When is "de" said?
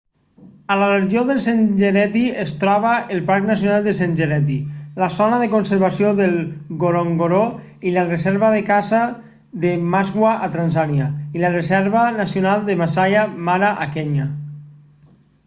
5.41-5.49, 6.21-6.25, 8.55-8.61, 9.67-9.73, 12.71-12.77